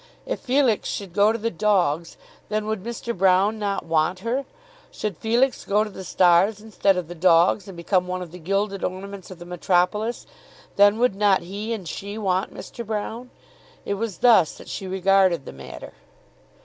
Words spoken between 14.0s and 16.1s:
thus that she regarded the matter.